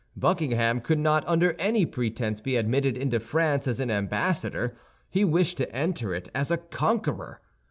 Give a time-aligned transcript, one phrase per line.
[0.15, 4.75] Buckingham could not under any pretense be admitted into France as an ambassador;
[5.11, 7.39] he wished to enter it as a conqueror.